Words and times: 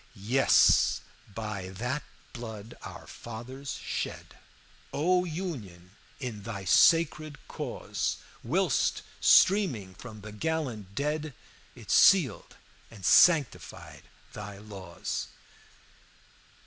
"'Yes, 0.15 1.01
by 1.35 1.69
that 1.69 2.01
blood 2.33 2.73
our 2.81 3.05
fathers 3.05 3.75
shed, 3.83 4.35
O 4.91 5.25
Union, 5.25 5.91
in 6.19 6.41
thy 6.41 6.65
sacred 6.65 7.37
cause, 7.47 8.17
Whilst, 8.43 9.03
streaming 9.19 9.93
from 9.93 10.21
the 10.21 10.31
gallant 10.31 10.95
dead, 10.95 11.35
It 11.75 11.91
sealed 11.91 12.55
and 12.89 13.05
sanctified 13.05 14.01
thy 14.33 14.57
laws.' 14.57 15.27